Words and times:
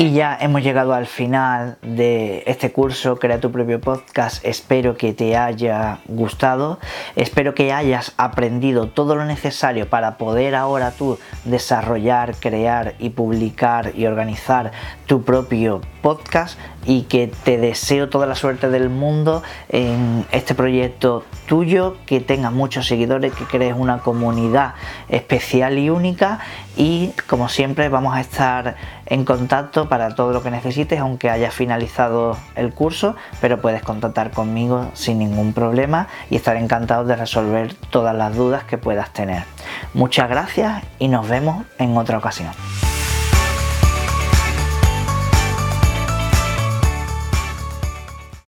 Y 0.00 0.12
ya 0.12 0.34
hemos 0.40 0.62
llegado 0.62 0.94
al 0.94 1.06
final 1.06 1.76
de 1.82 2.42
este 2.46 2.72
curso 2.72 3.16
Crea 3.16 3.38
tu 3.38 3.52
propio 3.52 3.82
podcast. 3.82 4.42
Espero 4.46 4.96
que 4.96 5.12
te 5.12 5.36
haya 5.36 5.98
gustado. 6.06 6.78
Espero 7.16 7.54
que 7.54 7.74
hayas 7.74 8.14
aprendido 8.16 8.88
todo 8.88 9.14
lo 9.14 9.26
necesario 9.26 9.90
para 9.90 10.16
poder 10.16 10.54
ahora 10.54 10.92
tú 10.92 11.18
desarrollar, 11.44 12.34
crear 12.36 12.94
y 12.98 13.10
publicar 13.10 13.92
y 13.94 14.06
organizar 14.06 14.72
tu 15.04 15.22
propio 15.22 15.82
podcast 16.00 16.58
y 16.86 17.02
que 17.02 17.30
te 17.44 17.58
deseo 17.58 18.08
toda 18.08 18.26
la 18.26 18.36
suerte 18.36 18.70
del 18.70 18.88
mundo 18.88 19.42
en 19.68 20.24
este 20.32 20.54
proyecto 20.54 21.24
tuyo, 21.50 21.96
que 22.06 22.20
tengas 22.20 22.52
muchos 22.52 22.86
seguidores, 22.86 23.34
que 23.34 23.42
crees 23.42 23.74
una 23.76 23.98
comunidad 23.98 24.74
especial 25.08 25.80
y 25.80 25.90
única 25.90 26.38
y 26.76 27.10
como 27.28 27.48
siempre 27.48 27.88
vamos 27.88 28.14
a 28.14 28.20
estar 28.20 28.76
en 29.06 29.24
contacto 29.24 29.88
para 29.88 30.14
todo 30.14 30.32
lo 30.32 30.44
que 30.44 30.52
necesites, 30.52 31.00
aunque 31.00 31.28
hayas 31.28 31.52
finalizado 31.52 32.36
el 32.54 32.72
curso, 32.72 33.16
pero 33.40 33.60
puedes 33.60 33.82
contactar 33.82 34.30
conmigo 34.30 34.92
sin 34.94 35.18
ningún 35.18 35.52
problema 35.52 36.06
y 36.30 36.36
estaré 36.36 36.60
encantado 36.60 37.04
de 37.04 37.16
resolver 37.16 37.74
todas 37.90 38.14
las 38.14 38.36
dudas 38.36 38.62
que 38.62 38.78
puedas 38.78 39.12
tener. 39.12 39.42
Muchas 39.92 40.28
gracias 40.28 40.84
y 41.00 41.08
nos 41.08 41.28
vemos 41.28 41.66
en 41.78 41.96
otra 41.96 42.18
ocasión. 42.18 42.50